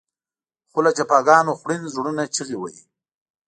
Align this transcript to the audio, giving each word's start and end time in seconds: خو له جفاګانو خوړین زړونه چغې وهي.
خو 0.71 0.79
له 0.85 0.91
جفاګانو 0.97 1.57
خوړین 1.59 1.83
زړونه 1.95 2.23
چغې 2.35 2.55
وهي. 2.59 2.83